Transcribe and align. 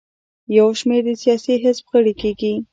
یو 0.57 0.67
شمېر 0.79 1.01
د 1.07 1.09
سیاسي 1.23 1.53
حزب 1.63 1.85
غړي 1.91 2.13
کیږي. 2.21 2.53